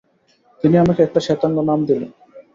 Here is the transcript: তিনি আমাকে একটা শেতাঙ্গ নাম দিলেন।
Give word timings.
তিনি 0.63 0.75
আমাকে 0.77 1.01
একটা 1.03 1.19
শেতাঙ্গ 1.19 1.57
নাম 1.69 1.79
দিলেন। 1.85 2.11